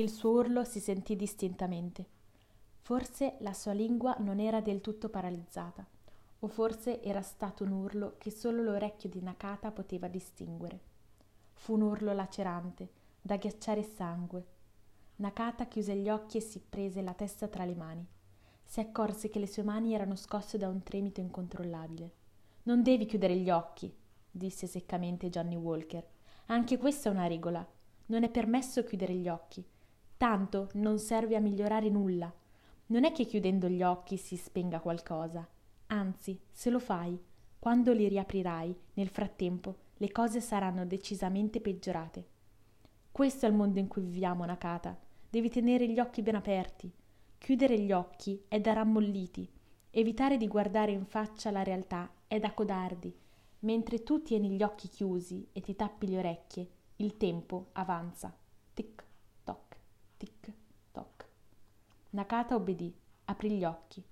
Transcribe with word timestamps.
il 0.00 0.10
suo 0.10 0.30
urlo 0.30 0.64
si 0.64 0.78
sentì 0.78 1.16
distintamente. 1.16 2.06
Forse 2.82 3.36
la 3.40 3.52
sua 3.52 3.72
lingua 3.72 4.14
non 4.20 4.38
era 4.38 4.60
del 4.60 4.80
tutto 4.80 5.08
paralizzata 5.08 5.84
o 6.40 6.46
forse 6.46 7.02
era 7.02 7.20
stato 7.20 7.64
un 7.64 7.72
urlo 7.72 8.14
che 8.18 8.30
solo 8.30 8.62
l'orecchio 8.62 9.08
di 9.08 9.20
nakata 9.20 9.72
poteva 9.72 10.06
distinguere. 10.06 10.80
Fu 11.52 11.74
un 11.74 11.82
urlo 11.82 12.12
lacerante 12.12 12.88
da 13.20 13.36
ghiacciare 13.36 13.82
sangue. 13.82 14.46
Nakata 15.16 15.66
chiuse 15.66 15.96
gli 15.96 16.08
occhi 16.08 16.36
e 16.36 16.42
si 16.42 16.60
prese 16.60 17.02
la 17.02 17.14
testa 17.14 17.48
tra 17.48 17.64
le 17.64 17.74
mani. 17.74 18.06
Si 18.64 18.78
accorse 18.78 19.28
che 19.28 19.40
le 19.40 19.48
sue 19.48 19.64
mani 19.64 19.94
erano 19.94 20.14
scosse 20.14 20.58
da 20.58 20.68
un 20.68 20.82
tremito 20.84 21.20
incontrollabile. 21.20 22.12
Non 22.62 22.84
devi 22.84 23.04
chiudere 23.04 23.36
gli 23.36 23.50
occhi 23.50 23.92
disse 24.30 24.68
seccamente 24.68 25.28
johnny 25.28 25.56
walker. 25.56 26.06
Anche 26.46 26.78
questa 26.78 27.08
è 27.08 27.12
una 27.12 27.26
regola. 27.26 27.66
Non 28.06 28.22
è 28.22 28.30
permesso 28.30 28.84
chiudere 28.84 29.14
gli 29.14 29.28
occhi 29.28 29.66
tanto 30.18 30.68
non 30.74 30.98
serve 30.98 31.36
a 31.36 31.40
migliorare 31.40 31.88
nulla. 31.88 32.30
Non 32.86 33.04
è 33.04 33.12
che 33.12 33.24
chiudendo 33.24 33.68
gli 33.68 33.82
occhi 33.82 34.16
si 34.16 34.36
spenga 34.36 34.80
qualcosa. 34.80 35.46
Anzi 35.86 36.38
se 36.50 36.70
lo 36.70 36.80
fai 36.80 37.18
quando 37.58 37.92
li 37.92 38.08
riaprirai 38.08 38.76
nel 38.94 39.08
frattempo 39.08 39.76
le 39.96 40.12
cose 40.12 40.40
saranno 40.40 40.84
decisamente 40.84 41.60
peggiorate. 41.60 42.26
Questo 43.10 43.46
è 43.46 43.48
il 43.48 43.54
mondo 43.54 43.78
in 43.78 43.88
cui 43.88 44.02
viviamo 44.02 44.44
nakata. 44.44 44.98
Devi 45.30 45.48
tenere 45.50 45.88
gli 45.88 45.98
occhi 45.98 46.22
ben 46.22 46.34
aperti. 46.36 46.92
Chiudere 47.38 47.78
gli 47.78 47.92
occhi 47.92 48.42
è 48.48 48.60
da 48.60 48.72
rammolliti. 48.72 49.48
Evitare 49.90 50.36
di 50.36 50.46
guardare 50.46 50.92
in 50.92 51.04
faccia 51.04 51.50
la 51.50 51.62
realtà 51.62 52.10
è 52.26 52.38
da 52.38 52.52
codardi. 52.52 53.14
Mentre 53.60 54.02
tu 54.02 54.22
tieni 54.22 54.50
gli 54.50 54.62
occhi 54.62 54.88
chiusi 54.88 55.48
e 55.52 55.60
ti 55.60 55.74
tappi 55.74 56.08
le 56.08 56.18
orecchie 56.18 56.68
il 56.96 57.16
tempo 57.16 57.68
avanza. 57.72 58.36
Tic 58.74 59.07
nakata 62.18 62.56
obbedì 62.56 62.92
aprì 63.26 63.50
gli 63.56 63.64
occhi 63.64 64.04